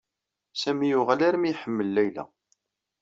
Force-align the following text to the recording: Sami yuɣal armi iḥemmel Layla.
Sami 0.61 0.87
yuɣal 0.91 1.21
armi 1.27 1.47
iḥemmel 1.49 1.87
Layla. 1.95 2.23